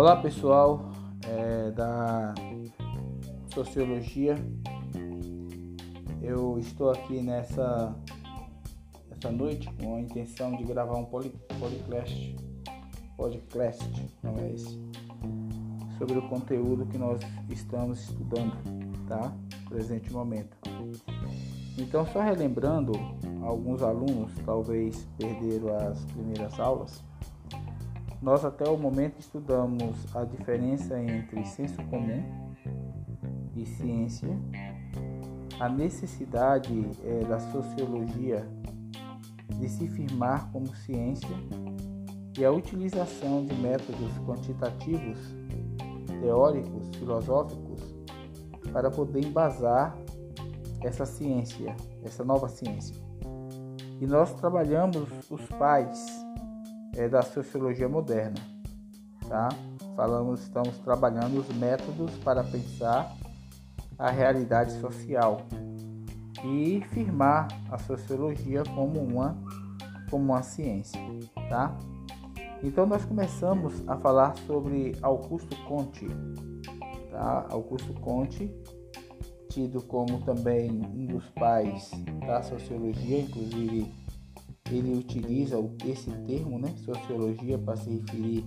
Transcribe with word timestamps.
Olá 0.00 0.16
pessoal 0.16 0.90
é, 1.28 1.70
da 1.72 2.32
Sociologia, 3.52 4.34
eu 6.22 6.58
estou 6.58 6.90
aqui 6.90 7.20
nessa, 7.20 7.94
nessa 9.10 9.30
noite 9.30 9.70
com 9.74 9.96
a 9.96 10.00
intenção 10.00 10.56
de 10.56 10.64
gravar 10.64 10.96
um 10.96 11.04
podcast, 11.04 12.34
podcast, 13.14 14.08
não 14.22 14.38
é 14.38 14.54
esse, 14.54 14.80
sobre 15.98 16.16
o 16.16 16.26
conteúdo 16.30 16.86
que 16.86 16.96
nós 16.96 17.20
estamos 17.50 18.00
estudando, 18.00 18.56
tá? 19.06 19.36
Presente 19.68 20.10
momento. 20.10 20.56
Então, 21.76 22.06
só 22.06 22.22
relembrando, 22.22 22.92
alguns 23.42 23.82
alunos 23.82 24.32
talvez 24.46 25.06
perderam 25.18 25.76
as 25.76 26.02
primeiras 26.06 26.58
aulas 26.58 27.09
nós 28.22 28.44
até 28.44 28.68
o 28.68 28.76
momento 28.76 29.18
estudamos 29.18 29.96
a 30.14 30.24
diferença 30.24 31.00
entre 31.00 31.44
senso 31.46 31.82
comum 31.84 32.22
e 33.56 33.64
ciência, 33.64 34.28
a 35.58 35.68
necessidade 35.68 36.86
é, 37.04 37.24
da 37.24 37.38
sociologia 37.38 38.46
de 39.58 39.68
se 39.68 39.88
firmar 39.88 40.50
como 40.52 40.74
ciência 40.74 41.28
e 42.38 42.44
a 42.44 42.50
utilização 42.50 43.44
de 43.44 43.54
métodos 43.54 44.18
quantitativos, 44.26 45.18
teóricos, 46.20 46.88
filosóficos, 46.96 47.80
para 48.72 48.90
poder 48.90 49.24
embasar 49.24 49.96
essa 50.82 51.04
ciência, 51.04 51.74
essa 52.04 52.24
nova 52.24 52.48
ciência. 52.48 52.96
E 54.00 54.06
nós 54.06 54.32
trabalhamos 54.34 55.08
os 55.30 55.44
pais 55.58 56.06
é, 56.96 57.08
da 57.08 57.22
sociologia 57.22 57.88
moderna, 57.88 58.40
tá? 59.28 59.48
Falamos, 59.96 60.42
estamos 60.42 60.78
trabalhando 60.78 61.40
os 61.40 61.48
métodos 61.56 62.12
para 62.24 62.42
pensar 62.44 63.14
a 63.98 64.10
realidade 64.10 64.72
social 64.80 65.42
e 66.44 66.82
firmar 66.90 67.48
a 67.70 67.78
sociologia 67.78 68.62
como 68.74 68.98
uma 69.00 69.36
como 70.10 70.24
uma 70.24 70.42
ciência, 70.42 71.00
tá? 71.48 71.78
Então 72.62 72.84
nós 72.84 73.04
começamos 73.04 73.88
a 73.88 73.96
falar 73.96 74.36
sobre 74.46 74.96
Augusto 75.00 75.56
Conte, 75.64 76.06
tá? 77.10 77.46
Augusto 77.50 77.94
Conte, 77.94 78.52
tido 79.48 79.80
como 79.82 80.20
também 80.22 80.70
um 80.70 81.06
dos 81.06 81.28
pais 81.30 81.90
da 82.26 82.42
sociologia, 82.42 83.20
inclusive 83.20 83.92
ele 84.74 84.98
utiliza 84.98 85.56
esse 85.86 86.10
termo, 86.26 86.58
né, 86.58 86.72
sociologia, 86.84 87.58
para 87.58 87.76
se 87.76 87.90
referir 87.90 88.44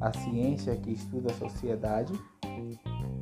à 0.00 0.12
ciência 0.12 0.76
que 0.76 0.92
estuda 0.92 1.30
a 1.30 1.34
sociedade 1.34 2.12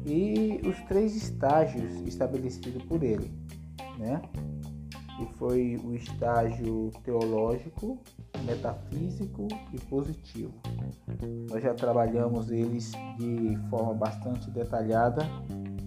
e 0.06 0.60
os 0.66 0.80
três 0.88 1.14
estágios 1.14 1.92
estabelecidos 2.06 2.82
por 2.84 3.02
ele, 3.02 3.30
né? 3.98 4.22
Que 5.18 5.26
foi 5.36 5.78
o 5.84 5.94
estágio 5.94 6.90
teológico, 7.04 7.98
metafísico 8.44 9.46
e 9.72 9.78
positivo. 9.78 10.54
Nós 11.50 11.62
já 11.62 11.74
trabalhamos 11.74 12.50
eles 12.50 12.92
de 13.18 13.58
forma 13.68 13.92
bastante 13.92 14.50
detalhada 14.50 15.22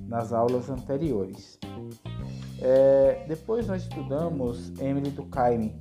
nas 0.07 0.31
aulas 0.31 0.69
anteriores. 0.69 1.57
É, 2.61 3.25
depois 3.27 3.67
nós 3.67 3.81
estudamos 3.81 4.71
Emily 4.79 5.09
Durkheim, 5.09 5.73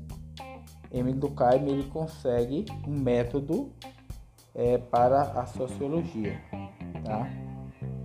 Emile 0.93 1.19
Durkheim 1.19 1.69
ele 1.69 1.85
consegue 1.85 2.67
um 2.87 2.99
método 2.99 3.73
é, 4.55 4.77
para 4.77 5.23
a 5.23 5.47
sociologia, 5.47 6.39
tá? 7.03 7.27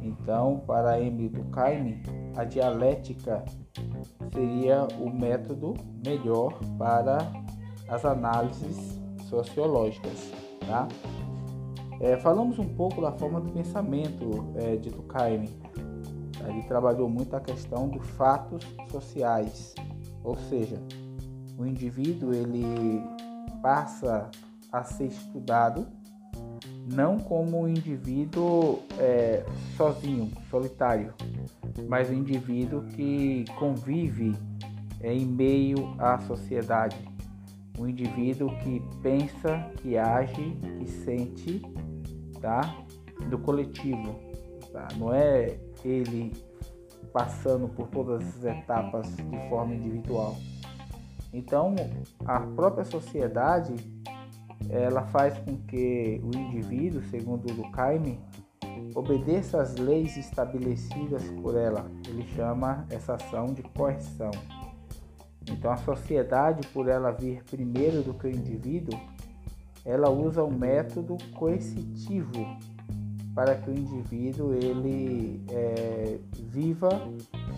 Então, 0.01 0.61
para 0.65 1.01
Emile 1.01 1.29
Durkheim, 1.29 2.01
a 2.35 2.45
dialética 2.45 3.43
seria 4.33 4.87
o 4.99 5.09
método 5.09 5.73
melhor 6.05 6.57
para 6.77 7.17
as 7.89 8.05
análises 8.05 8.97
sociológicas, 9.29 10.31
tá? 10.65 10.87
É, 11.99 12.15
falamos 12.17 12.57
um 12.59 12.75
pouco 12.75 13.01
da 13.01 13.11
forma 13.11 13.41
de 13.41 13.51
pensamento 13.51 14.45
é, 14.55 14.77
de 14.77 14.89
Durkheim. 14.89 15.45
Ele 16.47 16.63
trabalhou 16.63 17.09
muito 17.09 17.35
a 17.35 17.41
questão 17.41 17.89
dos 17.89 18.07
fatos 18.11 18.63
sociais, 18.89 19.73
ou 20.23 20.37
seja, 20.37 20.77
o 21.57 21.65
indivíduo 21.65 22.33
ele 22.33 23.03
passa 23.61 24.29
a 24.71 24.83
ser 24.83 25.07
estudado 25.07 25.87
não 26.93 27.17
como 27.17 27.61
um 27.61 27.67
indivíduo 27.67 28.79
é, 28.97 29.45
sozinho, 29.75 30.31
solitário, 30.49 31.13
mas 31.87 32.09
um 32.09 32.13
indivíduo 32.13 32.83
que 32.83 33.45
convive 33.57 34.33
é, 35.01 35.13
em 35.13 35.25
meio 35.25 35.95
à 35.99 36.19
sociedade, 36.19 36.97
um 37.77 37.87
indivíduo 37.87 38.49
que 38.59 38.81
pensa, 39.01 39.69
que 39.77 39.97
age, 39.97 40.57
que 40.79 40.87
sente, 40.87 41.61
tá? 42.41 42.75
Do 43.29 43.37
coletivo, 43.37 44.15
tá? 44.71 44.87
Não 44.97 45.13
é 45.13 45.59
ele 45.83 46.33
passando 47.11 47.67
por 47.67 47.87
todas 47.87 48.23
as 48.37 48.43
etapas 48.45 49.07
de 49.15 49.49
forma 49.49 49.75
individual. 49.75 50.35
Então, 51.37 51.75
a 52.25 52.39
própria 52.39 52.83
sociedade 52.83 53.75
ela 54.71 55.03
faz 55.05 55.37
com 55.37 55.55
que 55.67 56.19
o 56.23 56.35
indivíduo, 56.35 57.03
segundo 57.03 57.45
Durkheim, 57.53 58.19
obedeça 58.95 59.61
às 59.61 59.75
leis 59.75 60.17
estabelecidas 60.17 61.23
por 61.41 61.55
ela. 61.55 61.91
Ele 62.07 62.25
chama 62.35 62.87
essa 62.89 63.13
ação 63.13 63.53
de 63.53 63.61
coerção. 63.61 64.31
Então, 65.49 65.71
a 65.71 65.77
sociedade, 65.77 66.67
por 66.69 66.89
ela 66.89 67.11
vir 67.11 67.43
primeiro 67.43 68.01
do 68.01 68.15
que 68.15 68.25
o 68.25 68.31
indivíduo, 68.31 68.99
ela 69.85 70.09
usa 70.09 70.43
o 70.43 70.51
método 70.51 71.17
coercitivo 71.35 72.57
para 73.35 73.53
que 73.55 73.69
o 73.69 73.73
indivíduo 73.77 74.55
ele 74.55 75.45
é, 75.51 76.17
viva 76.33 76.89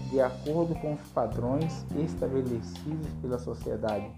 de 0.10 0.20
acordo 0.20 0.76
com 0.76 0.94
os 0.94 1.02
padrões 1.10 1.86
estabelecidos 1.98 3.08
pela 3.22 3.38
sociedade. 3.38 4.10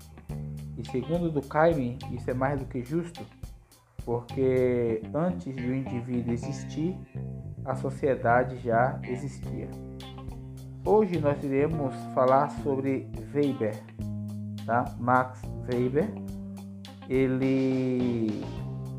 E 0.77 0.89
segundo 0.89 1.29
Durkheim, 1.29 1.97
isso 2.11 2.29
é 2.29 2.33
mais 2.33 2.59
do 2.59 2.65
que 2.65 2.83
justo, 2.83 3.25
porque 4.05 5.01
antes 5.13 5.53
de 5.55 5.67
o 5.67 5.75
indivíduo 5.75 6.33
existir, 6.33 6.97
a 7.65 7.75
sociedade 7.75 8.57
já 8.59 8.99
existia. 9.03 9.69
Hoje 10.83 11.19
nós 11.19 11.43
iremos 11.43 11.93
falar 12.15 12.49
sobre 12.63 13.07
Weber, 13.33 13.75
tá? 14.65 14.85
Max 14.99 15.41
Weber. 15.71 16.09
Ele 17.07 18.43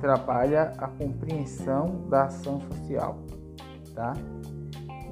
trabalha 0.00 0.72
a 0.78 0.86
compreensão 0.86 2.06
da 2.08 2.24
ação 2.24 2.60
social, 2.60 3.18
tá? 3.94 4.12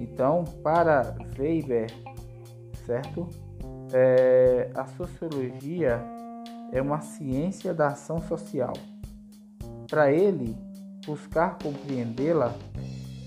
Então, 0.00 0.44
para 0.62 1.14
Weber, 1.38 1.92
certo? 2.86 3.28
É, 3.92 4.70
a 4.74 4.86
sociologia 4.86 6.02
é 6.72 6.80
uma 6.80 7.02
ciência 7.02 7.74
da 7.74 7.88
ação 7.88 8.18
social. 8.22 8.72
Para 9.88 10.10
ele, 10.10 10.56
buscar 11.06 11.58
compreendê-la 11.62 12.54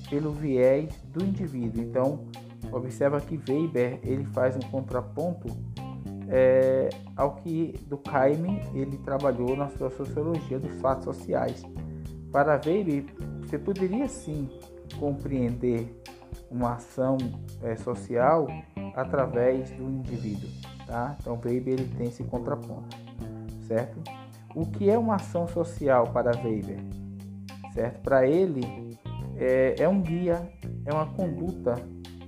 pelo 0.10 0.32
viés 0.32 0.90
do 1.12 1.24
indivíduo. 1.24 1.84
Então, 1.84 2.26
observa 2.72 3.22
que 3.22 3.40
Weber 3.48 4.00
ele 4.04 4.26
faz 4.26 4.56
um 4.56 4.72
contraponto 4.72 5.48
é, 6.30 6.90
ao 7.16 7.36
que 7.36 7.76
Durkheim 7.88 8.62
ele 8.74 8.98
trabalhou 8.98 9.56
na 9.56 9.70
sua 9.70 9.92
sociologia 9.92 10.60
dos 10.60 10.74
fatos 10.82 11.06
sociais. 11.06 11.62
Para 12.32 12.60
Weber, 12.66 13.06
você 13.42 13.60
poderia 13.60 14.08
sim 14.08 14.50
compreender 15.00 16.02
uma 16.54 16.76
ação 16.76 17.18
é, 17.62 17.76
social 17.76 18.48
através 18.96 19.72
do 19.72 19.84
indivíduo, 19.84 20.50
tá? 20.86 21.18
Então 21.20 21.40
Weber 21.44 21.74
ele 21.74 21.96
tem 21.98 22.08
esse 22.08 22.24
contraponto, 22.24 22.96
certo? 23.68 24.00
O 24.56 24.66
que 24.68 24.90
é 24.90 24.98
uma 24.98 25.16
ação 25.16 25.48
social 25.48 26.08
para 26.08 26.32
Weber, 26.38 26.80
certo? 27.74 28.02
Para 28.02 28.28
ele 28.28 29.00
é, 29.36 29.76
é 29.80 29.90
um 29.90 30.00
guia, 30.00 30.48
é 30.86 30.94
uma 30.94 31.08
conduta, 31.08 31.76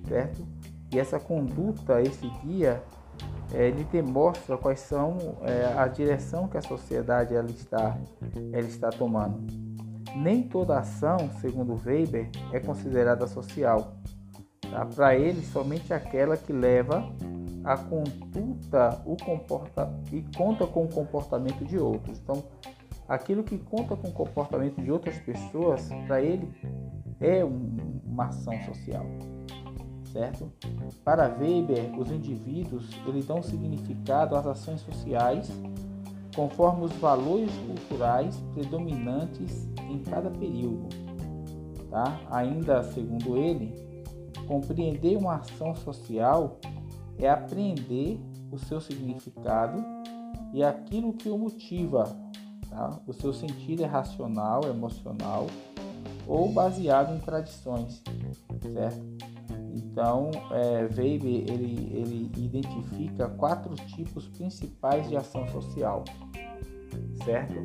certo? 0.08 0.46
E 0.92 1.00
essa 1.00 1.20
conduta, 1.20 2.02
esse 2.02 2.28
guia, 2.44 2.82
é, 3.54 3.68
ele 3.68 3.84
demonstra 3.86 4.58
quais 4.58 4.80
são 4.80 5.18
é, 5.42 5.78
a 5.78 5.88
direção 5.88 6.48
que 6.48 6.58
a 6.58 6.62
sociedade 6.62 7.36
ela 7.36 7.50
está, 7.50 7.98
ela 8.52 8.68
está 8.68 8.90
tomando. 8.90 9.46
Nem 10.16 10.44
toda 10.44 10.80
ação, 10.80 11.18
segundo 11.42 11.80
Weber, 11.86 12.30
é 12.52 12.60
considerada 12.60 13.28
social. 13.28 13.98
Tá? 14.72 14.86
Para 14.86 15.16
ele, 15.16 15.42
somente 15.44 15.94
aquela 15.94 16.38
que 16.38 16.54
leva 16.54 17.10
a 17.64 17.78
conduta 17.78 19.02
o 19.06 19.18
comporta, 19.18 19.92
e 20.12 20.24
conta 20.36 20.68
com 20.68 20.86
o 20.86 20.88
comportamento 20.88 21.66
de 21.66 21.78
outros. 21.78 22.20
Então, 22.20 22.44
aquilo 23.08 23.44
que 23.44 23.58
conta 23.58 23.96
com 23.96 24.08
o 24.08 24.12
comportamento 24.12 24.82
de 24.82 24.92
outras 24.92 25.18
pessoas, 25.20 25.90
para 26.06 26.22
ele 26.22 26.48
é 27.20 27.44
uma 27.44 28.26
ação 28.26 28.54
social, 28.64 29.06
certo? 30.12 30.52
Para 31.04 31.28
Weber, 31.28 31.98
os 31.98 32.12
indivíduos 32.12 32.90
eles 33.08 33.26
dão 33.26 33.42
significado 33.42 34.36
às 34.36 34.46
ações 34.46 34.82
sociais 34.82 35.52
conforme 36.36 36.86
os 36.86 36.92
valores 36.98 37.52
culturais 37.66 38.36
predominantes 38.54 39.68
em 39.90 40.00
cada 40.00 40.30
período. 40.30 40.90
Tá? 41.90 42.20
Ainda 42.30 42.84
segundo 42.84 43.38
ele, 43.38 43.74
compreender 44.46 45.18
uma 45.18 45.36
ação 45.36 45.76
social 45.76 46.60
é 47.18 47.30
apreender 47.30 48.20
o 48.52 48.58
seu 48.58 48.80
significado 48.80 49.84
e 50.54 50.64
aquilo 50.64 51.14
que 51.14 51.30
o 51.30 51.38
motiva. 51.38 52.04
Tá? 52.70 53.00
O 53.06 53.14
seu 53.14 53.34
sentido 53.34 53.84
é 53.84 53.86
racional, 53.86 54.64
emocional 54.64 55.48
ou 56.28 56.52
baseado 56.52 57.16
em 57.16 57.20
tradições, 57.20 58.02
certo? 58.62 59.36
Então, 59.74 60.32
é, 60.52 60.82
Weber 60.84 61.26
ele, 61.26 61.90
ele 61.94 62.32
identifica 62.38 63.28
quatro 63.30 63.76
tipos 63.76 64.28
principais 64.30 65.08
de 65.08 65.16
ação 65.16 65.48
social, 65.50 66.04
certo? 67.24 67.56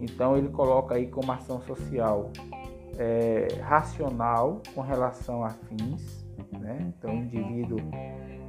Então, 0.00 0.36
ele 0.36 0.48
coloca 0.48 0.94
aí 0.94 1.08
como 1.08 1.32
ação 1.32 1.60
social 1.62 2.30
é, 2.98 3.46
racional 3.62 4.60
com 4.74 4.80
relação 4.80 5.44
a 5.44 5.50
fins, 5.50 6.26
né? 6.58 6.92
Então, 6.98 7.12
o 7.12 7.16
indivíduo 7.16 7.78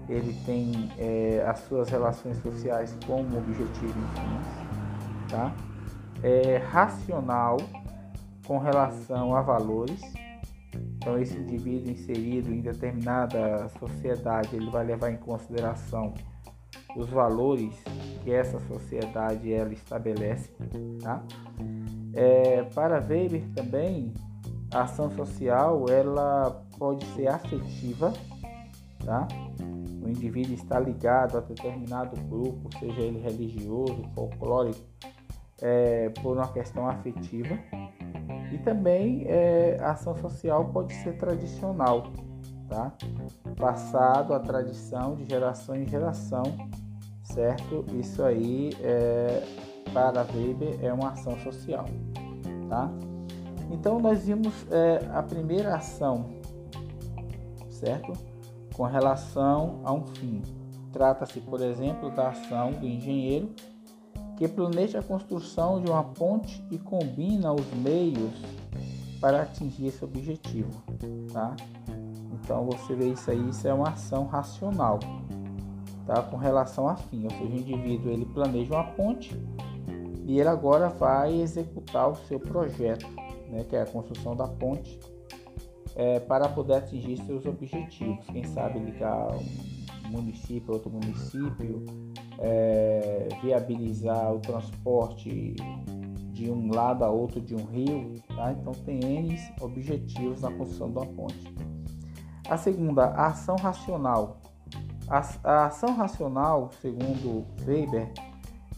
ele 0.10 0.34
tem 0.44 0.90
é, 0.98 1.46
as 1.48 1.60
suas 1.60 1.88
relações 1.90 2.38
sociais 2.42 2.98
como 3.06 3.38
objetivo 3.38 3.94
em 4.00 4.08
fins, 4.20 5.30
tá? 5.30 5.54
É, 6.24 6.58
racional 6.58 7.58
com 8.46 8.58
relação 8.58 9.36
a 9.36 9.42
valores. 9.42 10.02
Então, 10.98 11.18
esse 11.20 11.38
indivíduo 11.38 11.92
inserido 11.92 12.52
em 12.52 12.62
determinada 12.62 13.70
sociedade, 13.80 14.56
ele 14.56 14.70
vai 14.70 14.84
levar 14.84 15.12
em 15.12 15.18
consideração 15.18 16.14
os 16.96 17.08
valores 17.10 17.76
que 18.24 18.32
essa 18.32 18.60
sociedade 18.62 19.54
ela 19.54 19.72
estabelece, 19.72 20.52
tá? 21.02 21.24
É, 22.14 22.64
para 22.74 23.00
Weber 23.00 23.44
também, 23.56 24.14
a 24.72 24.84
ação 24.84 25.10
social 25.12 25.86
ela 25.90 26.64
pode 26.78 27.06
ser 27.08 27.28
afetiva, 27.28 28.14
tá? 29.04 29.28
O 30.04 30.08
indivíduo 30.08 30.54
está 30.54 30.80
ligado 30.80 31.38
a 31.38 31.42
determinado 31.42 32.20
grupo, 32.24 32.70
seja 32.80 33.02
ele 33.02 33.20
religioso, 33.20 34.04
folclórico, 34.14 34.80
é, 35.62 36.10
por 36.22 36.38
uma 36.38 36.48
questão 36.48 36.88
afetiva. 36.88 37.58
E 38.52 38.58
também 38.60 39.26
é, 39.28 39.78
a 39.82 39.92
ação 39.92 40.16
social 40.18 40.66
pode 40.66 40.94
ser 40.96 41.18
tradicional, 41.18 42.04
tá? 42.68 42.94
Passado 43.58 44.34
a 44.34 44.40
tradição 44.40 45.16
de 45.16 45.26
geração 45.26 45.76
em 45.76 45.88
geração, 45.88 46.44
certo? 47.24 47.86
Isso 47.94 48.24
aí, 48.24 48.72
é, 48.82 49.44
para 49.94 50.26
Weber, 50.34 50.80
é 50.82 50.94
uma 50.94 51.10
ação 51.10 51.38
social, 51.40 51.86
tá? 52.70 52.90
Então, 53.70 54.00
nós 54.00 54.26
vimos 54.26 54.54
é, 54.72 55.06
a 55.14 55.22
primeira 55.22 55.76
ação, 55.76 56.26
certo? 57.70 58.14
Com 58.74 58.84
relação 58.84 59.82
a 59.84 59.94
um 59.94 60.06
fim. 60.06 60.42
Trata-se, 60.92 61.40
por 61.40 61.62
exemplo, 61.62 62.10
da 62.12 62.30
ação 62.30 62.72
do 62.72 62.86
engenheiro 62.86 63.54
que 64.40 64.48
planeja 64.48 65.00
a 65.00 65.04
construção 65.04 65.82
de 65.82 65.92
uma 65.92 66.02
ponte 66.02 66.64
e 66.72 66.78
combina 66.78 67.52
os 67.52 67.74
meios 67.74 68.32
para 69.20 69.42
atingir 69.42 69.88
esse 69.88 70.04
objetivo, 70.04 70.82
tá? 71.34 71.58
Então 72.34 72.66
você 72.66 72.96
vê 72.96 73.10
isso 73.10 73.30
aí, 73.30 73.50
isso 73.50 73.68
é 73.68 73.74
uma 73.74 73.90
ação 73.90 74.26
racional, 74.26 74.98
tá? 76.08 76.22
Com 76.22 76.38
relação 76.38 76.88
a 76.88 76.96
fim, 76.96 77.26
ou 77.26 77.32
seja, 77.32 77.44
o 77.44 77.58
indivíduo 77.58 78.12
ele 78.12 78.26
planeja 78.26 78.74
uma 78.76 78.86
ponte 78.86 79.38
e 80.26 80.40
ele 80.40 80.48
agora 80.48 80.88
vai 80.88 81.34
executar 81.42 82.10
o 82.10 82.16
seu 82.16 82.40
projeto, 82.40 83.06
né? 83.50 83.64
Que 83.64 83.76
é 83.76 83.82
a 83.82 83.86
construção 83.86 84.36
da 84.36 84.48
ponte 84.48 85.00
é, 85.96 86.20
para 86.20 86.48
poder 86.48 86.76
atingir 86.76 87.18
seus 87.26 87.46
objetivos. 87.46 88.26
Quem 88.28 88.44
sabe 88.46 88.80
ligar 88.80 89.36
um 89.36 90.10
município 90.10 90.72
a 90.72 90.74
outro 90.74 90.90
município, 90.90 91.86
é, 92.40 93.28
viabilizar 93.42 94.34
o 94.34 94.40
transporte 94.40 95.56
de 96.32 96.50
um 96.50 96.74
lado 96.74 97.04
a 97.04 97.10
outro 97.10 97.42
de 97.42 97.54
um 97.54 97.66
rio, 97.66 98.16
tá? 98.36 98.54
então 98.54 98.72
tem 98.86 99.00
N 99.04 99.36
objetivos 99.62 100.42
na 100.42 100.52
construção 100.52 100.88
uma 100.88 101.06
ponte. 101.06 101.54
A 102.50 102.58
segunda, 102.58 103.06
a 103.08 103.28
ação 103.28 103.56
racional. 103.58 104.40
A, 105.10 105.20
a 105.44 105.66
ação 105.66 105.96
racional, 105.96 106.70
segundo 106.82 107.46
Weber, 107.66 108.12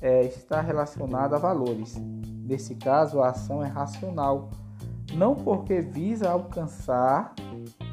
é, 0.01 0.23
está 0.23 0.59
relacionada 0.59 1.35
a 1.35 1.39
valores. 1.39 1.95
Nesse 1.97 2.75
caso, 2.75 3.21
a 3.21 3.29
ação 3.29 3.63
é 3.63 3.68
racional, 3.68 4.50
não 5.13 5.36
porque 5.36 5.81
visa 5.81 6.30
alcançar 6.30 7.34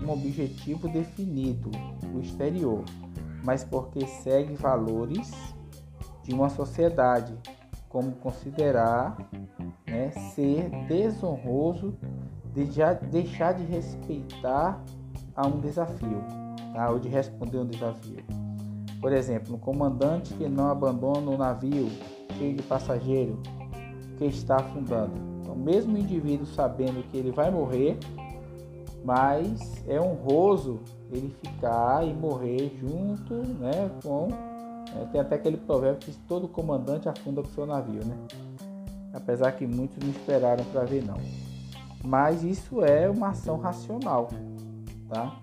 um 0.03 0.11
objetivo 0.11 0.89
definido, 0.89 1.71
o 2.15 2.21
exterior, 2.21 2.85
mas 3.45 3.65
porque 3.65 4.07
segue 4.07 4.55
valores 4.55 5.33
de 6.23 6.35
uma 6.35 6.49
sociedade, 6.49 7.35
como 7.89 8.13
considerar 8.13 9.17
né, 9.87 10.11
ser 10.35 10.69
desonroso 10.87 11.97
de 12.55 12.65
deixar 13.11 13.53
de 13.53 13.65
respeitar 13.65 14.83
a 15.35 15.47
um 15.47 15.61
desafio, 15.61 16.23
tá? 16.75 16.91
ou 16.91 16.99
de 16.99 17.09
responder 17.09 17.59
um 17.59 17.67
desafio. 17.67 18.25
Por 19.01 19.13
exemplo, 19.13 19.55
um 19.55 19.59
comandante 19.59 20.35
que 20.35 20.49
não 20.49 20.69
abandona 20.69 21.31
o 21.31 21.39
navio 21.39 21.89
cheio 22.37 22.57
de 22.57 22.63
passageiro 22.63 23.41
que 24.17 24.27
está 24.27 24.57
afundando. 24.57 25.38
Mesmo 25.59 25.99
indivíduo 25.99 26.47
sabendo 26.47 27.03
que 27.11 27.17
ele 27.17 27.31
vai 27.31 27.51
morrer, 27.51 27.99
mas 29.05 29.85
é 29.87 30.01
honroso 30.01 30.81
ele 31.11 31.35
ficar 31.43 32.07
e 32.07 32.13
morrer 32.13 32.77
junto 32.81 33.35
né, 33.35 33.91
com 34.03 34.29
é, 34.97 35.05
tem 35.07 35.21
até 35.21 35.35
aquele 35.37 35.57
provérbio 35.57 36.01
que 36.01 36.13
todo 36.27 36.49
comandante 36.49 37.09
afunda 37.09 37.43
com 37.43 37.49
seu 37.49 37.67
navio, 37.67 38.05
né? 38.05 38.17
Apesar 39.13 39.53
que 39.53 39.67
muitos 39.67 39.99
não 39.99 40.11
esperaram 40.11 40.65
para 40.67 40.85
ver 40.85 41.05
não. 41.05 41.19
Mas 42.05 42.43
isso 42.43 42.83
é 42.83 43.09
uma 43.09 43.31
ação 43.31 43.59
racional, 43.59 44.29
tá? 45.09 45.37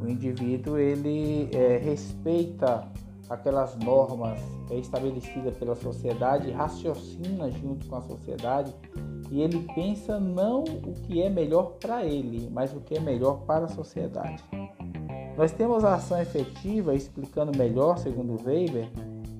O 0.00 0.08
indivíduo 0.08 0.78
ele 0.78 1.50
é, 1.52 1.76
respeita 1.78 2.86
aquelas 3.28 3.76
normas 3.76 4.38
estabelecidas 4.70 5.56
pela 5.56 5.74
sociedade, 5.74 6.50
raciocina 6.52 7.50
junto 7.50 7.86
com 7.86 7.96
a 7.96 8.02
sociedade 8.02 8.72
e 9.30 9.40
ele 9.40 9.66
pensa 9.74 10.18
não 10.20 10.62
o 10.62 10.94
que 11.02 11.22
é 11.22 11.28
melhor 11.28 11.72
para 11.80 12.04
ele, 12.04 12.48
mas 12.50 12.72
o 12.72 12.80
que 12.80 12.94
é 12.94 13.00
melhor 13.00 13.40
para 13.40 13.66
a 13.66 13.68
sociedade. 13.68 14.42
Nós 15.36 15.52
temos 15.52 15.84
a 15.84 15.94
ação 15.94 16.20
efetiva, 16.20 16.94
explicando 16.94 17.56
melhor, 17.56 17.98
segundo 17.98 18.42
Weber, 18.42 18.88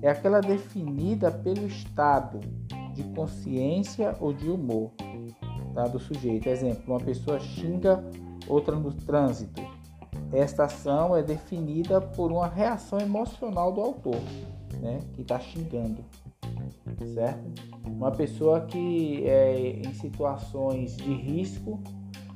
é 0.01 0.09
aquela 0.09 0.41
definida 0.41 1.31
pelo 1.31 1.65
estado 1.65 2.39
de 2.93 3.03
consciência 3.15 4.15
ou 4.19 4.31
de 4.31 4.49
humor 4.49 4.91
tá, 5.73 5.87
do 5.87 5.99
sujeito. 5.99 6.47
Exemplo, 6.47 6.83
uma 6.87 6.99
pessoa 6.99 7.39
xinga 7.39 8.03
outra 8.47 8.75
no 8.75 8.93
trânsito. 8.93 9.61
Esta 10.31 10.65
ação 10.65 11.15
é 11.15 11.23
definida 11.23 12.01
por 12.01 12.31
uma 12.31 12.47
reação 12.47 12.99
emocional 12.99 13.71
do 13.71 13.81
autor, 13.81 14.19
né, 14.81 14.99
que 15.13 15.21
está 15.21 15.39
xingando, 15.39 16.03
certo? 17.13 17.76
Uma 17.87 18.11
pessoa 18.11 18.61
que 18.61 19.23
é, 19.25 19.79
em 19.83 19.93
situações 19.93 20.95
de 20.97 21.13
risco, 21.13 21.79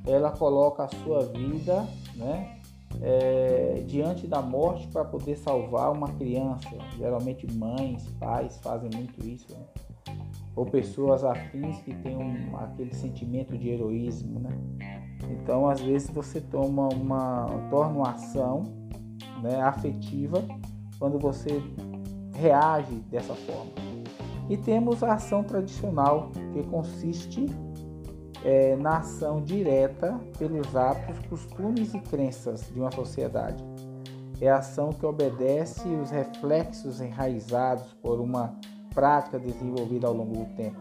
ela 0.06 0.32
coloca 0.32 0.84
a 0.84 0.88
sua 0.88 1.26
vida, 1.26 1.88
né, 2.16 2.58
é, 3.02 3.84
diante 3.88 4.28
da 4.28 4.42
morte 4.42 4.88
para 4.88 5.06
poder 5.06 5.38
salvar 5.38 5.92
uma 5.92 6.10
criança. 6.14 6.70
Geralmente 6.98 7.48
mães, 7.54 8.04
pais 8.20 8.60
fazem 8.62 8.90
muito 8.94 9.26
isso. 9.26 9.48
Né? 9.54 10.14
Ou 10.56 10.66
pessoas 10.66 11.24
afins 11.24 11.80
que 11.82 11.94
têm 11.96 12.18
um, 12.18 12.58
aquele 12.58 12.94
sentimento 12.94 13.58
de 13.58 13.70
heroísmo. 13.70 14.40
Né? 14.40 14.50
Então, 15.30 15.70
às 15.70 15.80
vezes, 15.80 16.10
você 16.10 16.42
toma 16.42 16.90
uma, 16.90 17.46
torna 17.70 18.00
uma 18.00 18.12
ação 18.12 18.64
né, 19.42 19.62
afetiva 19.62 20.44
quando 21.00 21.18
você 21.18 21.62
reage 22.34 22.96
dessa 23.10 23.34
forma. 23.34 23.91
E 24.50 24.58
temos 24.58 25.04
a 25.04 25.14
ação 25.14 25.44
tradicional, 25.44 26.32
que 26.54 26.64
consiste 26.64 27.46
é, 28.44 28.76
na 28.76 28.98
ação 28.98 29.42
direta 29.42 30.20
pelos 30.38 30.76
hábitos, 30.76 31.26
costumes 31.28 31.94
e 31.94 32.00
crenças 32.00 32.70
de 32.74 32.80
uma 32.80 32.92
sociedade. 32.92 33.64
É 34.40 34.50
a 34.50 34.58
ação 34.58 34.90
que 34.90 35.06
obedece 35.06 35.88
os 35.88 36.10
reflexos 36.10 37.00
enraizados 37.00 37.94
por 38.02 38.20
uma 38.20 38.56
prática 38.94 39.40
desenvolvida 39.40 40.08
ao 40.08 40.14
longo 40.14 40.34
do 40.34 40.56
tempo. 40.56 40.80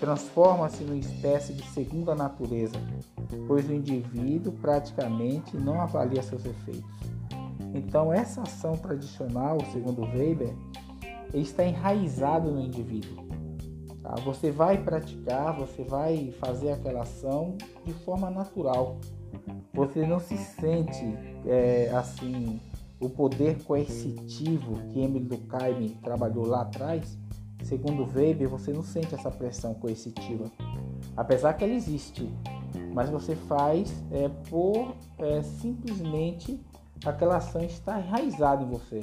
transforma-se 0.00 0.82
numa 0.82 0.96
espécie 0.96 1.52
de 1.52 1.62
segunda 1.62 2.14
natureza, 2.14 2.76
pois 3.46 3.68
o 3.68 3.74
indivíduo 3.74 4.50
praticamente 4.54 5.54
não 5.58 5.78
avalia 5.78 6.22
seus 6.22 6.42
efeitos. 6.46 6.90
Então, 7.74 8.10
essa 8.10 8.40
ação 8.40 8.72
tradicional, 8.72 9.58
segundo 9.70 10.00
Weber, 10.00 10.54
está 11.34 11.64
enraizada 11.64 12.50
no 12.50 12.60
indivíduo. 12.60 13.28
Tá? 14.02 14.14
Você 14.24 14.50
vai 14.50 14.82
praticar, 14.82 15.56
você 15.56 15.84
vai 15.84 16.32
fazer 16.40 16.72
aquela 16.72 17.02
ação 17.02 17.56
de 17.84 17.92
forma 17.92 18.30
natural. 18.30 18.98
Você 19.72 20.06
não 20.06 20.18
se 20.18 20.36
sente 20.36 21.04
é, 21.46 21.90
assim 21.94 22.60
o 23.00 23.08
poder 23.08 23.62
coercitivo 23.64 24.78
que 24.88 25.00
Emile 25.00 25.24
Durkheim 25.24 25.88
trabalhou 26.02 26.46
lá 26.46 26.62
atrás. 26.62 27.18
Segundo 27.62 28.04
Weber, 28.04 28.48
você 28.48 28.72
não 28.72 28.82
sente 28.82 29.14
essa 29.14 29.30
pressão 29.30 29.74
coercitiva, 29.74 30.50
apesar 31.16 31.54
que 31.54 31.64
ela 31.64 31.74
existe, 31.74 32.28
mas 32.94 33.10
você 33.10 33.36
faz 33.36 33.92
é, 34.10 34.28
por 34.48 34.94
é, 35.18 35.42
simplesmente 35.42 36.58
aquela 37.04 37.36
ação 37.36 37.62
está 37.62 38.00
enraizada 38.00 38.62
em 38.62 38.68
você. 38.68 39.00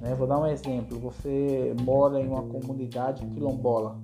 Né? 0.00 0.14
Vou 0.14 0.26
dar 0.26 0.38
um 0.38 0.46
exemplo: 0.46 0.98
você 0.98 1.74
mora 1.82 2.20
em 2.20 2.28
uma 2.28 2.42
comunidade 2.42 3.26
quilombola, 3.26 3.98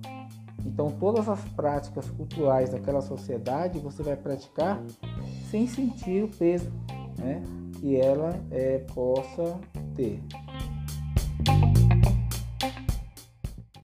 então 0.65 0.91
todas 0.91 1.27
as 1.29 1.41
práticas 1.49 2.09
culturais 2.09 2.69
daquela 2.69 3.01
sociedade 3.01 3.79
você 3.79 4.03
vai 4.03 4.15
praticar 4.15 4.81
sem 5.49 5.67
sentir 5.67 6.23
o 6.23 6.27
peso 6.27 6.71
né? 7.19 7.41
que 7.79 7.95
ela 7.95 8.39
é, 8.51 8.79
possa 8.93 9.59
ter. 9.95 10.21